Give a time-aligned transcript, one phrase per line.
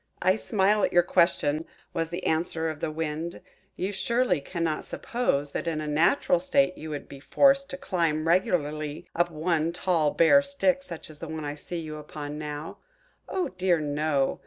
[0.19, 1.63] "I smile at your question,"
[1.93, 3.39] was the answer of the Wind.
[3.75, 8.27] "You surely cannot suppose that in a natural state you would be forced to climb
[8.27, 12.79] regularly up one tall bare stick such as I see you upon now.
[13.29, 14.39] Oh dear, no!